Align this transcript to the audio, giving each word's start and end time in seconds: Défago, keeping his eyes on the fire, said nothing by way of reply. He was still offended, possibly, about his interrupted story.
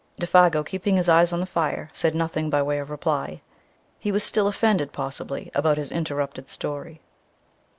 Défago, 0.19 0.65
keeping 0.65 0.97
his 0.97 1.07
eyes 1.07 1.31
on 1.31 1.39
the 1.41 1.45
fire, 1.45 1.91
said 1.93 2.15
nothing 2.15 2.49
by 2.49 2.59
way 2.63 2.79
of 2.79 2.89
reply. 2.89 3.39
He 3.99 4.11
was 4.11 4.23
still 4.23 4.47
offended, 4.47 4.91
possibly, 4.93 5.51
about 5.53 5.77
his 5.77 5.91
interrupted 5.91 6.49
story. 6.49 7.01